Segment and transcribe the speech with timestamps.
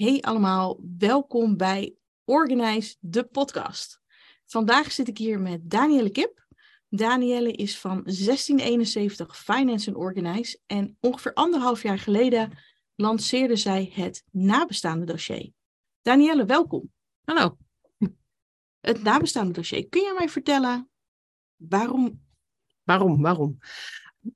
[0.00, 4.00] Hey allemaal, welkom bij Organize, de podcast.
[4.46, 6.46] Vandaag zit ik hier met Danielle Kip.
[6.88, 12.58] Danielle is van 1671 Finance and Organize en ongeveer anderhalf jaar geleden
[12.94, 15.52] lanceerde zij het nabestaande dossier.
[16.02, 16.92] Danielle, welkom.
[17.24, 17.56] Hallo.
[18.80, 19.88] Het nabestaande dossier.
[19.88, 20.90] Kun je mij vertellen
[21.56, 22.24] waarom?
[22.84, 23.22] Waarom?
[23.22, 23.58] Waarom?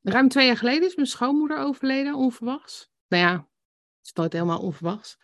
[0.02, 2.90] Ruim twee jaar geleden is mijn schoonmoeder overleden, onverwachts.
[3.08, 3.48] Nou ja,
[4.04, 5.18] het is nooit helemaal onverwachts.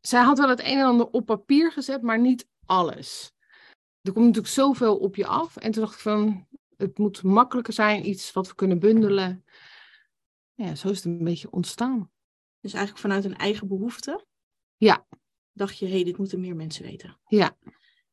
[0.00, 3.32] Zij had wel het een en ander op papier gezet, maar niet alles.
[4.02, 5.56] Er komt natuurlijk zoveel op je af.
[5.56, 9.44] En toen dacht ik van, het moet makkelijker zijn, iets wat we kunnen bundelen.
[10.54, 12.10] Ja, zo is het een beetje ontstaan.
[12.60, 14.26] Dus eigenlijk vanuit een eigen behoefte?
[14.76, 15.06] Ja.
[15.52, 17.18] Dacht je, hé, hey, dit moeten meer mensen weten.
[17.26, 17.56] Ja.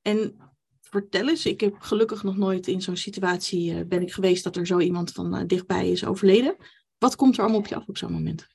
[0.02, 0.38] En
[0.82, 4.56] vertel eens, ik heb gelukkig nog nooit in zo'n situatie uh, ben ik geweest dat
[4.56, 6.56] er zo iemand van uh, dichtbij is overleden.
[6.98, 8.48] Wat komt er allemaal op je af op zo'n moment?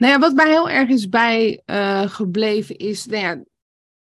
[0.00, 3.44] Nou ja, wat mij heel erg is bijgebleven uh, is, nou ja,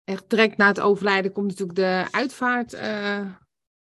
[0.04, 2.78] echt direct na het overlijden komt natuurlijk de uitvaart.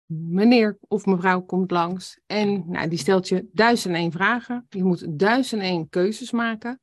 [0.06, 4.66] meneer of mevrouw komt langs en nou, die stelt je duizend en één vragen.
[4.68, 6.80] Je moet duizend en één keuzes maken.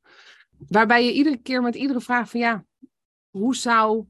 [0.68, 2.64] Waarbij je iedere keer met iedere vraag van ja,
[3.30, 4.06] hoe zou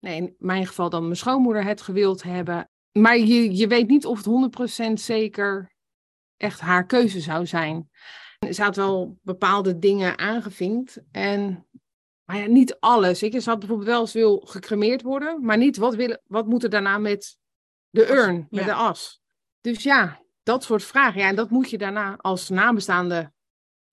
[0.00, 2.70] nee, in mijn geval dan mijn schoonmoeder het gewild hebben.
[2.92, 5.72] Maar je, je weet niet of het 100% zeker
[6.36, 7.90] echt haar keuze zou zijn.
[8.50, 11.02] Ze had wel bepaalde dingen aangevinkt.
[11.12, 11.66] En,
[12.24, 13.22] maar ja, niet alles.
[13.22, 16.62] Ik, ze had bijvoorbeeld wel eens wil gecremeerd worden, maar niet wat, wil, wat moet
[16.62, 17.38] er daarna met
[17.90, 18.66] de urn, met ja.
[18.66, 19.20] de as.
[19.60, 21.20] Dus ja, dat soort vragen.
[21.20, 23.32] Ja, en dat moet je daarna als nabestaande.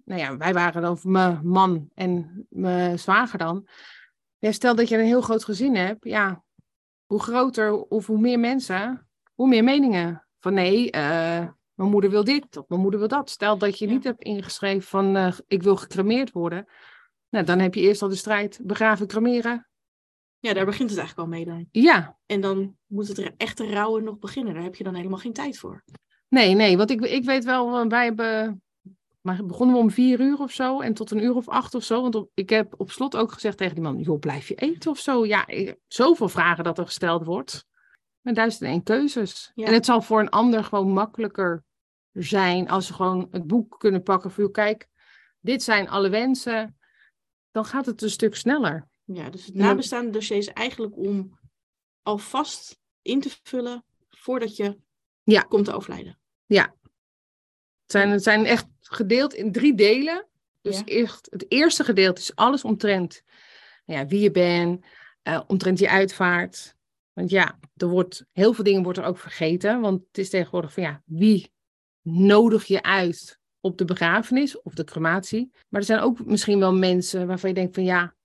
[0.03, 3.67] Nou ja, wij waren dan mijn man en mijn zwager dan.
[4.37, 6.43] Ja, stel dat je een heel groot gezin hebt, ja,
[7.05, 10.27] hoe groter of hoe meer mensen, hoe meer meningen.
[10.39, 13.29] Van nee, uh, mijn moeder wil dit of mijn moeder wil dat.
[13.29, 13.93] Stel dat je ja.
[13.93, 16.67] niet hebt ingeschreven van uh, ik wil gecremeerd worden.
[17.29, 19.67] Nou, dan heb je eerst al de strijd begraven, cremeren.
[20.39, 21.67] Ja, daar begint het eigenlijk al mee dan.
[21.71, 22.17] Ja.
[22.25, 24.53] En dan moet het echte rouwen nog beginnen.
[24.53, 25.83] Daar heb je dan helemaal geen tijd voor.
[26.29, 28.63] Nee, nee, want ik, ik weet wel, wij hebben
[29.25, 31.83] maar begonnen we om vier uur of zo en tot een uur of acht of
[31.83, 32.01] zo.
[32.01, 34.91] Want op, ik heb op slot ook gezegd tegen die man, joh, blijf je eten
[34.91, 35.25] of zo?
[35.25, 37.65] Ja, ik, zoveel vragen dat er gesteld wordt.
[38.25, 39.51] Met duizend en één keuzes.
[39.55, 39.65] Ja.
[39.65, 41.63] En het zal voor een ander gewoon makkelijker
[42.11, 44.87] zijn als ze gewoon het boek kunnen pakken voor, kijk,
[45.39, 46.77] dit zijn alle wensen.
[47.51, 48.87] Dan gaat het een stuk sneller.
[49.03, 51.39] Ja, dus het nabestaande dossier is eigenlijk om
[52.01, 54.77] alvast in te vullen voordat je
[55.23, 55.41] ja.
[55.41, 56.19] komt te overlijden.
[56.45, 56.75] Ja.
[57.81, 60.27] Het zijn, het zijn echt gedeeld in drie delen.
[60.61, 60.83] Dus ja.
[60.85, 63.23] eerst, het eerste gedeelte is alles omtrent
[63.85, 64.85] nou ja, wie je bent,
[65.23, 66.74] uh, omtrent je uitvaart.
[67.15, 69.81] Want ja, er wordt, heel veel dingen wordt er ook vergeten.
[69.81, 71.53] Want het is tegenwoordig van ja, wie
[72.01, 75.51] nodig je uit op de begrafenis of de crematie?
[75.69, 78.15] Maar er zijn ook misschien wel mensen waarvan je denkt van ja,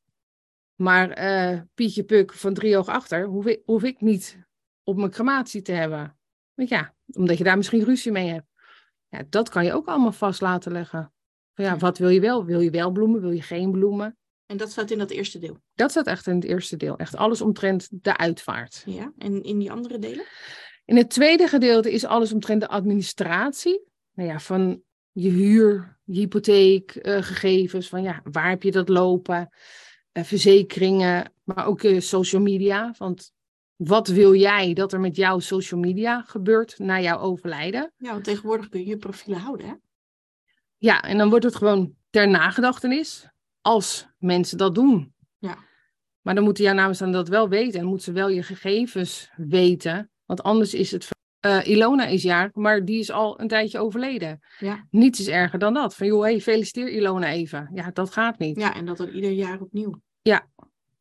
[0.75, 4.39] maar uh, Pietje Puk van driehoog achter hoef ik, hoef ik niet
[4.83, 6.19] op mijn crematie te hebben.
[6.55, 8.47] Want ja, omdat je daar misschien ruzie mee hebt.
[9.09, 11.13] Ja, dat kan je ook allemaal vast laten leggen.
[11.55, 12.45] Van ja, wat wil je wel?
[12.45, 13.21] Wil je wel bloemen?
[13.21, 14.19] Wil je geen bloemen?
[14.51, 15.59] En dat staat in dat eerste deel?
[15.75, 16.97] Dat staat echt in het eerste deel.
[16.97, 18.83] Echt alles omtrent de uitvaart.
[18.87, 20.25] Ja, en in die andere delen?
[20.85, 23.83] In het tweede gedeelte is alles omtrent de administratie.
[24.13, 27.89] Nou ja, van je huur, je hypotheek, uh, gegevens.
[27.89, 29.49] Van ja, waar heb je dat lopen?
[30.13, 32.95] Uh, verzekeringen, maar ook uh, social media.
[32.99, 33.33] Want
[33.77, 37.93] wat wil jij dat er met jouw social media gebeurt na jouw overlijden?
[37.97, 39.75] Ja, want tegenwoordig kun je je profielen houden, hè?
[40.77, 43.30] Ja, en dan wordt het gewoon ter nagedachtenis
[43.61, 45.15] als mensen dat doen.
[45.39, 45.59] Ja.
[46.21, 50.11] Maar dan moeten jouw nabestaanden dat wel weten en moeten ze wel je gegevens weten.
[50.25, 51.09] Want anders is het.
[51.47, 54.41] Uh, Ilona is jarig, maar die is al een tijdje overleden.
[54.59, 54.87] Ja.
[54.91, 55.95] Niets is erger dan dat.
[55.95, 57.71] Van joh, hey, feliciteer Ilona even.
[57.75, 58.57] Ja, dat gaat niet.
[58.57, 60.01] Ja, en dat dan ieder jaar opnieuw.
[60.23, 60.49] Ja.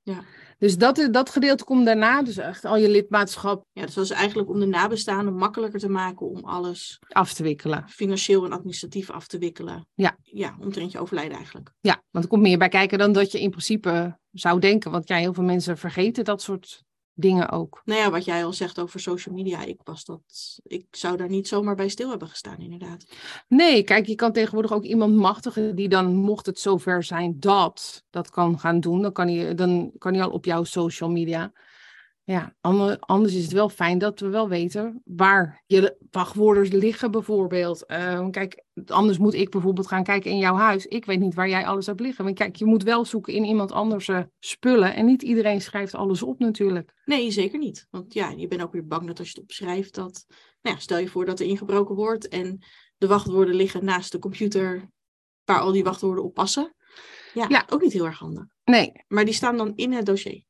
[0.04, 0.24] Ja.
[0.60, 3.66] Dus dat, dat gedeelte komt daarna, dus echt al je lidmaatschap.
[3.72, 7.44] Ja, dus dat is eigenlijk om de nabestaanden makkelijker te maken om alles af te
[7.44, 7.84] wikkelen.
[7.90, 9.88] Financieel en administratief af te wikkelen.
[9.94, 10.18] Ja.
[10.22, 11.72] Ja, omtrent je overlijden eigenlijk.
[11.80, 14.92] Ja, want er komt meer bij kijken dan dat je in principe zou denken.
[14.92, 16.84] Want ja, heel veel mensen vergeten dat soort
[17.22, 17.82] dingen ook.
[17.86, 21.30] Nou ja, wat jij al zegt over social media, ik was dat, ik zou daar
[21.30, 23.06] niet zomaar bij stil hebben gestaan, inderdaad.
[23.48, 28.04] Nee, kijk, je kan tegenwoordig ook iemand machtigen die dan, mocht het zover zijn dat
[28.10, 31.52] dat kan gaan doen, dan kan hij, dan kan hij al op jouw social media.
[32.32, 32.56] Ja,
[33.00, 37.84] anders is het wel fijn dat we wel weten waar je wachtwoorden liggen, bijvoorbeeld.
[37.88, 40.86] Uh, kijk, anders moet ik bijvoorbeeld gaan kijken in jouw huis.
[40.86, 42.24] Ik weet niet waar jij alles hebt liggen.
[42.24, 44.10] Want kijk, je moet wel zoeken in iemand anders
[44.40, 44.96] spullen.
[44.96, 46.94] En niet iedereen schrijft alles op, natuurlijk.
[47.06, 47.88] Nee, zeker niet.
[47.90, 50.26] Want ja, je bent ook weer bang dat als je het opschrijft, dat.
[50.62, 52.64] Nou ja, stel je voor dat er ingebroken wordt en
[52.98, 54.90] de wachtwoorden liggen naast de computer
[55.44, 56.76] waar al die wachtwoorden op passen.
[57.34, 57.66] Ja, Ja.
[57.70, 58.46] ook niet heel erg handig.
[58.64, 60.48] Nee, Maar die staan dan in het dossier.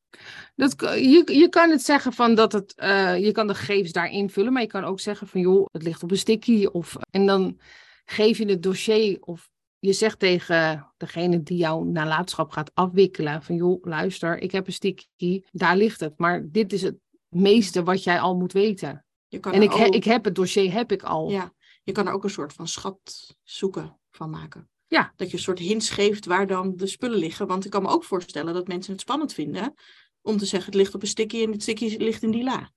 [0.56, 4.12] Dat, je, je kan het zeggen van dat het, eh, je kan de gegevens daar
[4.12, 6.66] invullen, maar je kan ook zeggen van joh, het ligt op een sticky.
[6.66, 7.60] Of, en dan
[8.06, 13.56] geef je het dossier of je zegt tegen degene die jouw nalatenschap gaat afwikkelen van
[13.56, 16.18] joh, luister, ik heb een sticky, daar ligt het.
[16.18, 16.98] Maar dit is het
[17.28, 19.06] meeste wat jij al moet weten.
[19.28, 21.30] Je kan En ik, ook, ik heb het dossier, heb ik al.
[21.30, 21.54] ja,
[21.84, 24.70] je kan er ook een soort van schat zoeken van maken.
[24.90, 25.14] Ja.
[25.16, 27.48] Dat je een soort hints geeft waar dan de spullen liggen.
[27.48, 29.74] Want ik kan me ook voorstellen dat mensen het spannend vinden
[30.22, 32.72] om te zeggen het ligt op een sticky en het sticky ligt in die la.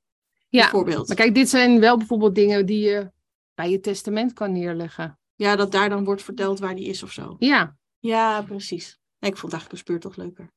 [0.49, 1.07] Ja, Bijvoorbeeld.
[1.09, 3.11] maar kijk, dit zijn wel bijvoorbeeld dingen die je
[3.55, 5.19] bij je testament kan neerleggen.
[5.35, 7.37] Ja, dat daar dan wordt verteld waar die is of zo.
[7.39, 8.99] Ja, Ja, precies.
[9.19, 10.51] Nee, ik vond eigenlijk een speurtocht leuker.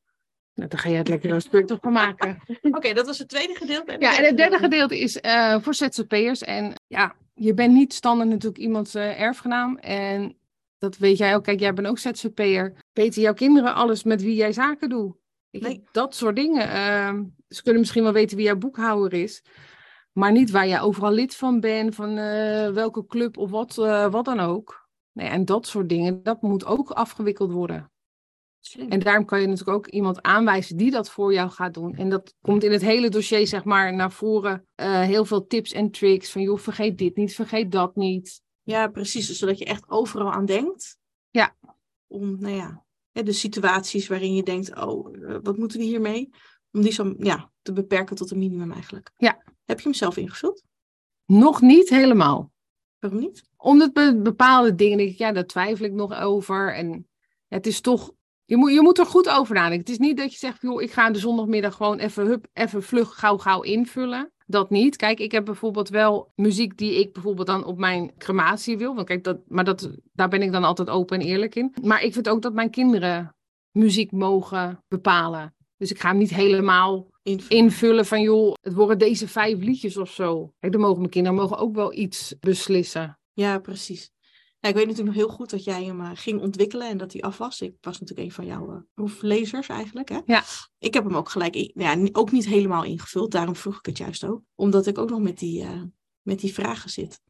[0.53, 2.41] nou, dan ga je het lekker een speurtocht van maken.
[2.61, 3.95] Oké, dat was het tweede gedeelte.
[3.99, 6.41] Ja, en het derde gedeelte is eh, voor ZZP'ers.
[6.41, 9.77] En ja, je bent niet standaard natuurlijk iemands eh, erfgenaam.
[9.77, 10.37] En
[10.77, 11.43] dat weet jij ook.
[11.43, 12.75] Kijk, jij bent ook ZZP'er.
[12.93, 15.15] Weten jouw kinderen alles met wie jij zaken doet?
[15.51, 15.83] Nee.
[15.91, 16.69] Dat soort dingen.
[16.69, 19.43] Ehm, ze kunnen misschien wel weten wie jouw boekhouder is.
[20.11, 24.11] Maar niet waar jij overal lid van bent, van eh, welke club of wat, eh,
[24.11, 24.89] wat dan ook.
[25.11, 27.91] Nee, en dat soort dingen, dat moet ook afgewikkeld worden.
[28.59, 28.89] Slim.
[28.89, 31.95] En daarom kan je natuurlijk ook iemand aanwijzen die dat voor jou gaat doen.
[31.95, 34.67] En dat komt in het hele dossier, zeg maar, naar voren.
[34.75, 38.41] Eh, heel veel tips en tricks van, joh, vergeet dit niet, vergeet dat niet.
[38.65, 39.27] Ja, precies.
[39.27, 40.97] Dus zodat je echt overal aan denkt.
[41.29, 41.55] Ja.
[42.07, 46.29] Om, nou ja, de situaties waarin je denkt, oh, eh, wat moeten we hiermee?
[46.71, 49.11] Om die zo ja, te beperken tot een minimum eigenlijk.
[49.17, 49.43] Ja.
[49.65, 50.63] Heb je hem zelf ingevuld?
[51.25, 52.51] Nog niet helemaal.
[52.99, 53.43] Waarom niet?
[53.57, 56.75] Omdat be- bepaalde dingen, denk ik, ja, daar twijfel ik nog over.
[56.75, 57.07] En
[57.47, 58.13] het is toch,
[58.45, 59.79] je moet, je moet er goed over nadenken.
[59.79, 62.83] Het is niet dat je zegt, joh, ik ga de zondagmiddag gewoon even, hup, even
[62.83, 64.33] vlug, gauw, gauw invullen.
[64.45, 64.95] Dat niet.
[64.95, 68.95] Kijk, ik heb bijvoorbeeld wel muziek die ik bijvoorbeeld dan op mijn crematie wil.
[68.95, 71.75] Want kijk, dat, maar dat, daar ben ik dan altijd open en eerlijk in.
[71.81, 73.35] Maar ik vind ook dat mijn kinderen
[73.71, 75.55] muziek mogen bepalen.
[75.77, 77.07] Dus ik ga hem niet helemaal
[77.47, 78.05] Invullen.
[78.05, 80.53] van, joh, het worden deze vijf liedjes of zo.
[80.59, 83.19] Kijk, dan mogen mijn kinderen mogen ook wel iets beslissen.
[83.33, 84.11] Ja, precies.
[84.65, 87.13] Ja, ik weet natuurlijk nog heel goed dat jij hem eh, ging ontwikkelen en dat
[87.13, 87.61] hij af was.
[87.61, 90.09] Ik was natuurlijk een van jouw eh, proeflezers eigenlijk.
[90.09, 90.19] Hè?
[90.25, 90.43] Ja.
[90.79, 93.31] Ik heb hem ook gelijk, in- ja, ook niet helemaal ingevuld.
[93.31, 94.41] Daarom vroeg ik het juist ook.
[94.55, 95.81] Omdat ik ook nog met die, eh,
[96.21, 97.21] met die vragen zit.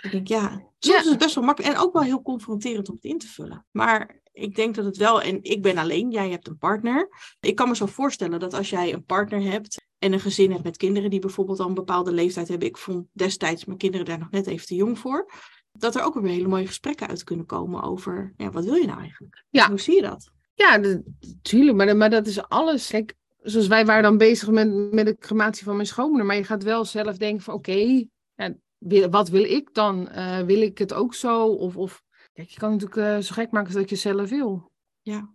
[0.00, 0.48] Ik denk, ja,
[0.78, 1.00] soms Ja.
[1.00, 3.66] is het best wel makkelijk en ook wel heel confronterend om het in te vullen.
[3.70, 7.08] Maar ik denk dat het wel, en ik ben alleen, jij hebt een partner.
[7.40, 10.64] Ik kan me zo voorstellen dat als jij een partner hebt en een gezin hebt
[10.64, 12.68] met kinderen die bijvoorbeeld al een bepaalde leeftijd hebben.
[12.68, 15.30] Ik vond destijds mijn kinderen daar nog net even te jong voor.
[15.72, 18.86] Dat er ook weer hele mooie gesprekken uit kunnen komen over, ja, wat wil je
[18.86, 19.44] nou eigenlijk?
[19.50, 19.68] Ja.
[19.68, 20.30] Hoe zie je dat?
[20.54, 22.88] Ja, natuurlijk, maar, maar dat is alles.
[22.88, 26.26] Kijk, zoals wij waren dan bezig met, met de crematie van mijn schoonmoeder.
[26.26, 28.04] Maar je gaat wel zelf denken van, oké,
[28.34, 30.08] ja, wil- wat wil ik dan?
[30.08, 31.46] Eh, wil ik het ook zo?
[31.46, 32.02] Of, of
[32.32, 34.70] kijk, je kan natuurlijk eh, zo gek maken als dat je zelf wil.
[35.00, 35.34] Ja.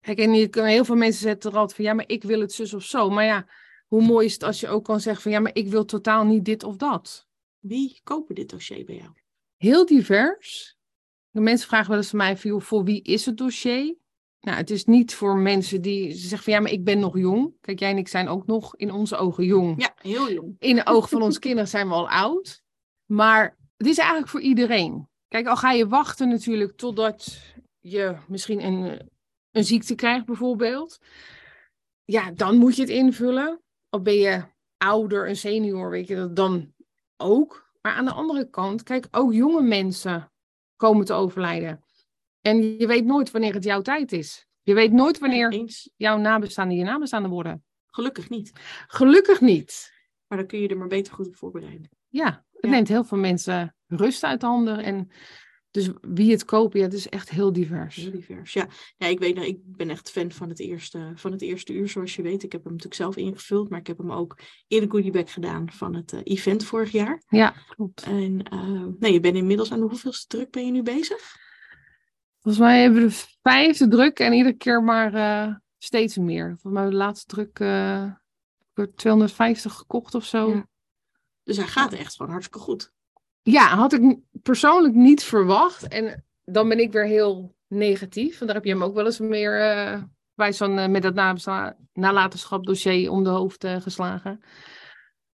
[0.00, 2.52] Kijk, en je heel veel mensen zetten er altijd van, ja, maar ik wil het
[2.52, 3.10] zus of zo.
[3.10, 3.46] Maar ja,
[3.86, 6.24] hoe mooi is het als je ook kan zeggen van, ja, maar ik wil totaal
[6.24, 7.26] niet dit of dat.
[7.58, 9.10] Wie kopen dit dossier bij jou?
[9.58, 10.76] Heel divers.
[11.30, 13.96] De mensen vragen wel eens van mij, voor wie is het dossier?
[14.40, 17.18] Nou, het is niet voor mensen die ze zeggen van ja, maar ik ben nog
[17.18, 17.54] jong.
[17.60, 19.80] Kijk, jij en ik zijn ook nog in onze ogen jong.
[19.80, 20.56] Ja, heel jong.
[20.58, 22.62] In de ogen van onze kinderen zijn we al oud.
[23.06, 25.08] Maar het is eigenlijk voor iedereen.
[25.28, 27.42] Kijk, al ga je wachten natuurlijk totdat
[27.78, 29.10] je misschien een,
[29.50, 30.98] een ziekte krijgt bijvoorbeeld.
[32.04, 33.62] Ja, dan moet je het invullen.
[33.90, 34.44] Of ben je
[34.76, 36.74] ouder, een senior, weet je dat dan
[37.16, 37.67] ook.
[37.88, 40.32] Maar aan de andere kant, kijk, ook jonge mensen
[40.76, 41.84] komen te overlijden.
[42.40, 44.46] En je weet nooit wanneer het jouw tijd is.
[44.62, 45.90] Je weet nooit wanneer Eens.
[45.96, 47.64] jouw nabestaanden je nabestaanden worden.
[47.86, 48.52] Gelukkig niet.
[48.86, 49.92] Gelukkig niet.
[50.26, 51.90] Maar dan kun je er maar beter goed op voorbereiden.
[52.08, 52.70] Ja, het Ja.
[52.70, 54.78] neemt heel veel mensen rust uit handen.
[54.78, 55.10] En
[55.78, 57.96] dus wie het kopen, ja, het is echt heel divers.
[57.96, 58.52] Heel divers.
[58.52, 58.68] Ja.
[58.96, 61.88] ja, ik weet nog, ik ben echt fan van het, eerste, van het eerste uur,
[61.88, 62.42] zoals je weet.
[62.42, 65.72] Ik heb hem natuurlijk zelf ingevuld, maar ik heb hem ook in de goodiebag gedaan
[65.72, 67.22] van het eh, event vorig jaar.
[67.28, 68.02] Ja, klopt.
[68.02, 71.36] En eh, nee, je bent inmiddels aan de hoeveelste druk ben je nu bezig?
[72.40, 76.46] Volgens mij hebben we de vijfde druk en iedere keer maar eh, steeds meer.
[76.46, 77.58] Volgens mij de laatste druk
[78.74, 80.50] wordt 250 gekocht of zo.
[80.50, 80.68] Ja.
[81.42, 82.92] Dus hij gaat echt gewoon hartstikke goed.
[83.50, 85.88] Ja, had ik persoonlijk niet verwacht.
[85.88, 88.32] En dan ben ik weer heel negatief.
[88.32, 90.02] Want daar heb je hem ook wel eens meer eh
[90.34, 91.14] bij zo'n eh, met dat
[91.92, 94.40] nalatenschap dossier om de hoofd eh, geslagen.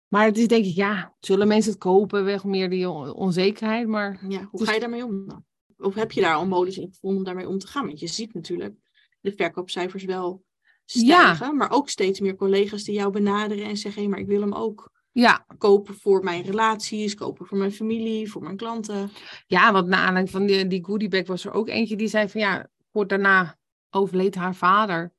[0.07, 2.23] Maar het is denk ik, ja, zullen mensen het kopen?
[2.25, 3.87] Weg meer die on- onzekerheid.
[3.87, 5.45] Maar Ja, hoe Dus- ga je daarmee om dan?
[5.77, 7.85] Of heb je daar al modus in gevonden om daarmee om te gaan?
[7.85, 8.75] Want je ziet natuurlijk
[9.21, 10.43] de verkoopcijfers wel
[10.85, 14.41] stijgen, maar ook steeds meer collega's die jou benaderen en zeggen, hé, maar ik wil
[14.41, 19.11] hem ook ja, kopen voor mijn relaties, kopen voor mijn familie, voor mijn klanten.
[19.47, 22.41] ja want na aanleiding van die, die goodiebag was er ook eentje die zei van
[22.41, 23.57] ja, kort daarna
[23.89, 25.13] overleed haar vader.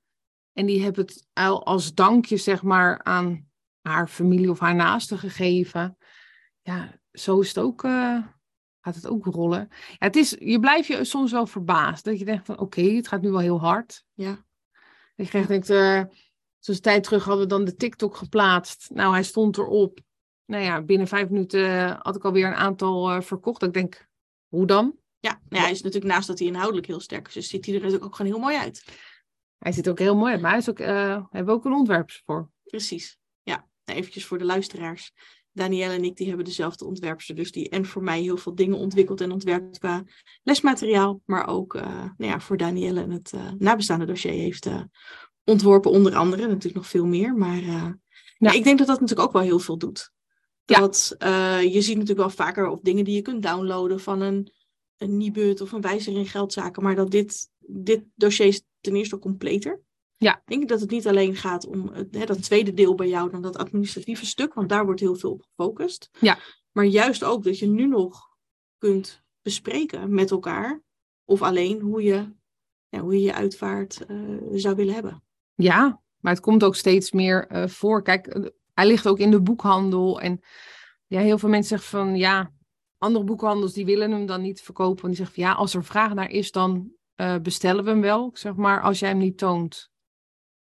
[0.53, 3.49] En die heeft het al als dankje, zeg maar, aan
[3.81, 5.97] haar familie of haar naasten gegeven.
[6.63, 8.19] Ja, zo is het ook, eh,
[8.81, 9.69] gaat het ook rollen.
[9.71, 12.05] Ja, het is, je blijft je soms wel verbaasd.
[12.05, 14.05] Dat je denkt van, oké, het gaat nu wel heel hard.
[14.13, 14.45] Ja.
[15.17, 16.03] Dat je echt denkt, eh
[16.65, 18.91] zoals een tijd terug hadden we dan de TikTok geplaatst.
[18.93, 20.01] Nou, hij stond erop.
[20.47, 23.63] Nou ja, binnen vijf minuten had ik alweer een aantal eh, verkocht.
[23.63, 24.09] Ik denk,
[24.49, 24.97] hoe dan?
[25.19, 27.65] Ja, nou ja, hij is natuurlijk naast dat hij inhoudelijk heel sterk is, dus ziet
[27.65, 28.85] hij er natuurlijk ook gewoon heel mooi uit.
[29.59, 31.65] Hij ziet er ook heel mooi uit, maar hij is ook, eh, hebben we ook
[31.65, 32.51] een ontwerp voor.
[32.65, 33.19] Precies.
[33.43, 35.13] Ja, nou, eventjes voor de luisteraars.
[35.55, 38.79] Danielle en ik die hebben dezelfde ontwerpster, dus die en voor mij heel veel dingen
[38.79, 40.05] ontwikkeld en ontwerpt qua
[40.43, 41.83] lesmateriaal, maar ook eh,
[42.17, 44.83] nou ja, voor Danielle en het eh, nabestaande dossier heeft eh,
[45.45, 47.35] ontworpen, onder andere, natuurlijk nog veel meer.
[47.35, 47.93] Maar eh,
[48.39, 50.13] ja, ik denk dat dat natuurlijk ook wel heel veel doet.
[50.65, 50.79] Ja.
[50.79, 54.53] Dat eh, je ziet natuurlijk wel vaker of dingen die je kunt downloaden van een,
[54.97, 59.19] een Nibud of een wijzer in geldzaken, maar dat dit, dit dossier is ten eerste
[59.19, 59.83] completer.
[60.17, 60.37] Ja.
[60.37, 63.31] Ik denk dat het niet alleen gaat om het, hè, dat tweede deel bij jou
[63.31, 66.11] dan dat administratieve stuk, want daar wordt heel veel op gefocust.
[66.21, 66.39] Ja.
[66.73, 68.29] Maar juist ook dat je nu nog
[68.79, 70.83] kunt bespreken met elkaar
[71.25, 72.33] of alleen hoe je
[72.89, 74.17] ja, hoe je, je uitvaart eh,
[74.53, 75.24] zou willen hebben.
[75.55, 78.03] Ja, maar het komt ook steeds meer eh, voor.
[78.03, 78.45] Kijk, eh,
[78.75, 80.21] hij ligt ook in de boekhandel.
[80.21, 80.41] En
[81.07, 82.53] ja, heel veel mensen zeggen van ja,
[82.99, 85.03] andere boekhandels die willen hem dan niet verkopen.
[85.03, 88.01] En die zeggen van ja, als er vraag naar is, dan eh, bestellen we hem
[88.01, 88.31] wel.
[88.33, 89.91] Zeg maar, als jij hem niet toont,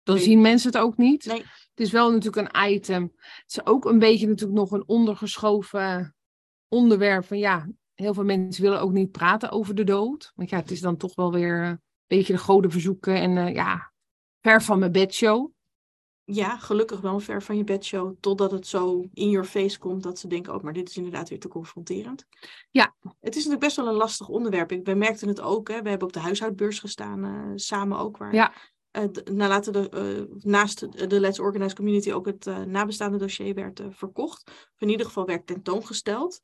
[0.03, 0.23] dan Nee.
[0.23, 1.25] zien mensen het ook niet.
[1.25, 1.37] Nee.
[1.69, 3.11] Het is wel natuurlijk een item.
[3.15, 6.15] Het is ook een beetje natuurlijk nog een ondergeschoven
[6.67, 10.31] onderwerp van ja, heel veel mensen willen ook niet praten over de dood.
[10.35, 13.92] Want ja, het is dan toch wel weer een beetje de goden verzoeken en ja,
[14.43, 15.51] ver van mijn bedshow.
[16.25, 20.19] Ja, gelukkig wel ver van je bedshow, totdat het zo in your face komt dat
[20.19, 22.25] ze denken, oh, maar dit is inderdaad weer te confronterend.
[22.71, 22.95] Ja.
[23.01, 24.71] Het is natuurlijk best wel een lastig onderwerp.
[24.71, 25.81] Ik, wij merkten het ook, hè.
[25.81, 28.53] we hebben op de huishoudbeurs gestaan, eh, samen ook, waar Ja.
[28.91, 33.53] eh, d- nou, laten de, eh, naast de, Let's Organized Community ook het nabestaande dossier
[33.53, 34.43] werd verkocht.
[34.47, 36.39] Of in ieder geval werd tentoongesteld.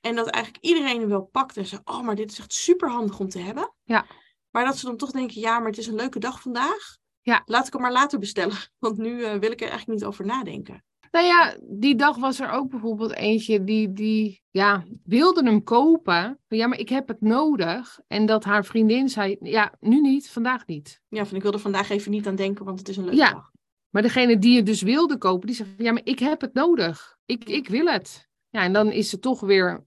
[0.00, 2.90] En dat eigenlijk iedereen hem wel pakt en zei, oh, maar dit is echt super
[2.90, 3.74] handig om te hebben.
[3.82, 4.06] Ja.
[4.50, 7.00] Maar dat ze dan toch denken, ja, maar het is een leuke dag vandaag.
[7.22, 7.42] Ja.
[7.44, 10.26] Laat ik hem maar later bestellen, want nu eh, wil ik er eigenlijk niet over
[10.26, 10.84] nadenken.
[11.10, 16.38] Nou ja, die dag was er ook bijvoorbeeld eentje die, die ja, wilde hem kopen.
[16.48, 18.00] Ja, maar ik heb het nodig.
[18.06, 21.00] En dat haar vriendin zei, ja, nu niet, vandaag niet.
[21.08, 23.18] Ja, van ik wil er vandaag even niet aan denken, want het is een leuke
[23.18, 23.32] Ja.
[23.32, 23.50] dag.
[23.90, 27.16] Maar degene die het dus wilde kopen, die zei, ja, maar ik heb het nodig.
[27.26, 28.28] Ik, ik wil het.
[28.48, 29.86] Ja, en dan is ze toch weer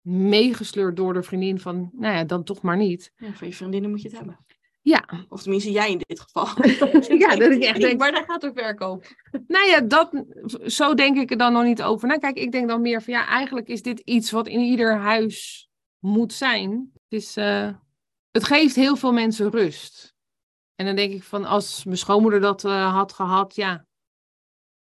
[0.00, 3.12] meegesleurd door de vriendin van, nou ja, dan toch maar niet.
[3.16, 4.38] Ja, van je vriendinnen moet je het hebben.
[4.88, 6.46] Ja, Of tenminste jij in dit geval.
[7.18, 9.06] Ja, dat ik echt denk- Maar daar gaat ook verkoop.
[9.46, 10.24] Nou ja, dat,
[10.66, 12.08] zo denk ik er dan nog niet over.
[12.08, 14.96] Nou, kijk, ik denk dan meer van ja, eigenlijk is dit iets wat in ieder
[14.96, 15.68] huis
[15.98, 16.90] moet zijn.
[16.92, 17.70] Het, is, eh,
[18.30, 20.14] het geeft heel veel mensen rust.
[20.74, 23.86] En dan denk ik van als mijn schoonmoeder dat eh, had gehad, ja.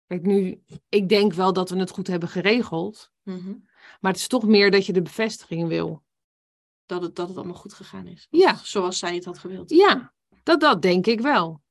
[0.08, 3.12] Kijk, nu, ik denk wel dat we het goed hebben geregeld.
[3.24, 3.54] Mhm.
[4.00, 6.04] Maar het is toch meer dat je de bevestiging wil.
[6.88, 8.28] Dat, het, dat het allemaal goed gegaan is.
[8.30, 8.60] Ja.
[8.64, 9.70] Zoals zij het had gewild.
[9.70, 10.14] Ja,
[10.44, 11.62] dat, dat denk ik wel.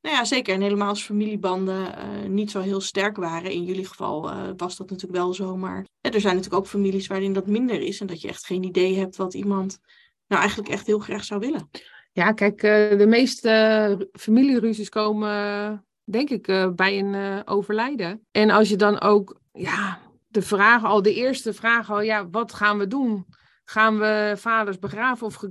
[0.00, 0.54] Nou ja, zeker.
[0.54, 3.50] En helemaal als familiebanden eh, niet zo heel sterk waren.
[3.50, 5.56] In jullie geval eh, was dat natuurlijk wel zo.
[5.56, 8.00] Maar hè, er zijn natuurlijk ook families waarin dat minder is.
[8.00, 9.78] En dat je echt geen idee hebt wat iemand
[10.26, 11.70] nou eigenlijk echt heel graag zou willen.
[12.12, 15.72] Ja, kijk, eh, de meeste eh, familieruzies komen, eh,
[16.04, 18.26] denk ik, eh, bij een eh, overlijden.
[18.30, 19.98] En als je dan ook, ja,
[20.28, 23.26] de vraag al, de eerste vraag al, ja, wat gaan we doen?
[23.70, 25.44] Gaan we vaders begraven of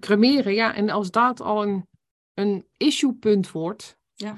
[0.00, 0.54] cremeren?
[0.54, 1.88] Ja, en als dat al een,
[2.34, 3.98] een issuepunt wordt.
[4.14, 4.36] Ja.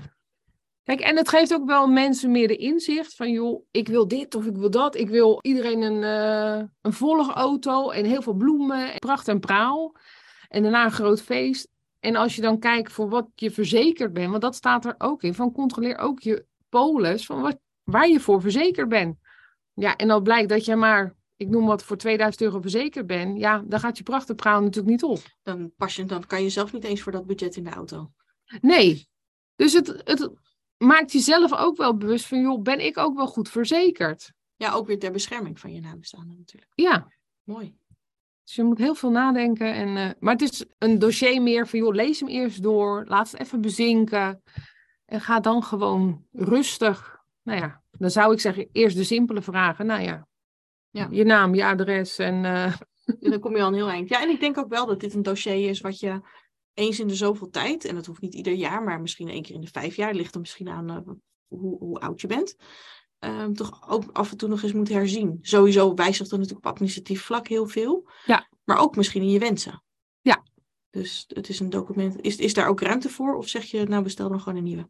[0.83, 4.35] Kijk, en het geeft ook wel mensen meer de inzicht van, joh, ik wil dit
[4.35, 4.95] of ik wil dat.
[4.95, 9.97] Ik wil iedereen een, eh een volgauto en heel veel bloemen, pracht en praal.
[10.49, 11.69] En daarna een groot feest.
[12.01, 15.23] En als je dan kijkt voor wat je verzekerd bent, want dat staat er ook
[15.23, 19.17] in, van controleer ook je polis van wat, waar je voor verzekerd bent.
[19.75, 23.39] Ja, en dan blijkt dat je maar, ik noem wat, voor 2000 euro verzekerd bent.
[23.39, 25.23] Ja, dan gaat je pracht en praal natuurlijk niet op.
[25.43, 28.13] Dan, pas je, dan kan je zelf niet eens voor dat budget in de auto.
[28.61, 29.09] Nee.
[29.55, 30.31] Dus het, het
[30.77, 34.33] maakt jezelf ook wel bewust van, joh, ben ik ook wel goed verzekerd?
[34.57, 36.73] Ja, ook weer ter bescherming van je nabestaanden natuurlijk.
[36.75, 37.09] Ja,
[37.43, 37.77] Mooi.
[38.45, 39.75] dus je moet heel veel nadenken.
[39.75, 43.31] En, eh, maar het is een dossier meer van, joh, lees hem eerst door, laat
[43.31, 44.43] het even bezinken.
[45.05, 47.25] En ga dan gewoon rustig.
[47.43, 49.87] Nou ja, dan zou ik zeggen, eerst de simpele vragen.
[49.87, 50.27] Nou ja,
[50.97, 51.09] Ja.
[51.11, 52.45] je naam, je adres en...
[52.45, 52.73] eh,
[53.21, 54.09] Ja, dan kom je al een heel eind.
[54.09, 56.21] Ja, en ik denk ook wel dat dit een dossier is wat je
[56.75, 59.55] eens in de zoveel tijd, en dat hoeft niet ieder jaar, maar misschien één keer
[59.55, 60.97] in de vijf jaar, ligt er misschien aan eh,
[61.47, 62.57] hoe, hoe oud je bent,
[63.19, 65.39] ehm, toch ook af en toe nog eens moet herzien.
[65.43, 68.49] Sowieso wijzigt er natuurlijk op administratief vlak heel veel, Ja.
[68.65, 69.83] maar ook misschien in je wensen.
[70.21, 70.43] Ja.
[70.91, 72.21] Dus het is een document.
[72.21, 73.35] Is, is daar ook ruimte voor?
[73.37, 74.89] Of zeg je, nou bestel dan gewoon een nieuwe?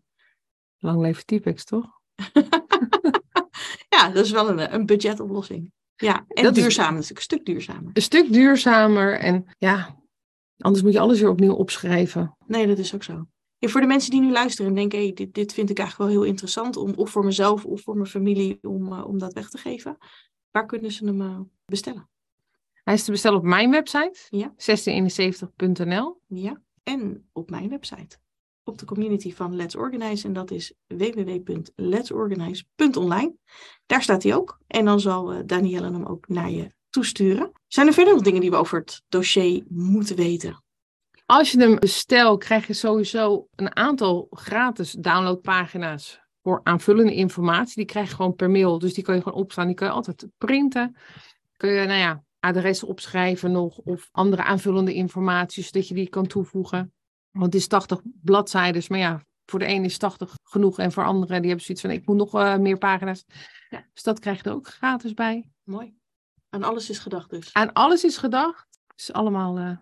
[0.78, 1.86] Lang leven Typex, toch?
[3.94, 5.72] ja, dat is wel een, een budgetoplossing.
[5.96, 7.90] Ja, en Dat duurzaam natuurlijk, een stuk duurzamer.
[7.92, 10.02] Een stuk duurzamer en ja,
[10.58, 12.36] anders moet je alles weer opnieuw opschrijven.
[12.46, 13.26] Nee, dat is ook zo.
[13.58, 16.20] Voor de mensen die nu luisteren en denken, hey, dit, dit vind ik eigenlijk wel
[16.20, 19.48] heel interessant, om, of voor mezelf of voor mijn familie, om, eh, om dat weg
[19.48, 19.96] te geven.
[20.50, 22.08] Waar kunnen ze hem eh, bestellen?
[22.72, 24.54] Hij is te bestellen op mijn website, Ja.
[24.56, 26.20] 1671.nl.
[26.26, 28.18] Ja, en op mijn website.
[28.68, 30.26] Op de community van Let's Organize.
[30.26, 33.34] En dat is www.letsorganize.online.
[33.86, 34.58] Daar staat hij ook.
[34.66, 37.52] En dan zal eh, Danielle hem ook naar je toesturen.
[37.66, 40.64] Zijn er verder nog dingen die we over het dossier moeten weten?
[41.26, 47.74] Als je hem bestelt, krijg je sowieso een aantal gratis downloadpagina's voor aanvullende informatie.
[47.74, 49.66] Die krijg je gewoon per mail, dus die kan je gewoon opslaan.
[49.66, 50.96] Die kan je altijd printen.
[51.56, 56.26] Kun je, nou ja, adressen opschrijven nog of andere aanvullende informatie, zodat je die kan
[56.26, 56.94] toevoegen.
[57.38, 61.04] Want het is 80 bladzijden, maar ja, voor de ene is 80 genoeg en voor
[61.04, 63.24] anderen die hebben zoiets van, ik moet nog eh, meer pagina's.
[63.68, 63.84] Ja.
[63.92, 65.50] Dus dat krijg je er ook gratis bij.
[65.64, 65.94] Mooi.
[66.48, 67.52] Aan alles is gedacht dus.
[67.52, 68.66] Aan alles is gedacht.
[68.94, 69.76] Dus allemaal, eh,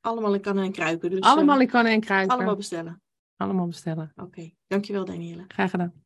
[0.00, 1.10] Allemaal in kannen en kruiken.
[1.10, 2.36] Dus, eh, allemaal in kannen en kruiken.
[2.36, 3.02] allemaal bestellen.
[3.36, 4.12] allemaal bestellen.
[4.16, 5.44] Oké, dankjewel Danielle.
[5.48, 6.02] Graag gedaan.